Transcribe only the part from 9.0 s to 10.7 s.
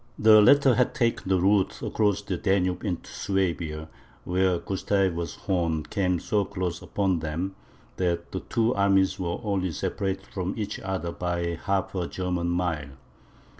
were only separated from